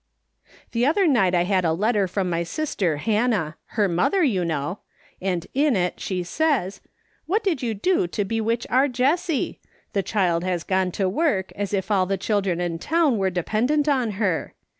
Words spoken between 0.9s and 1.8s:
night I had a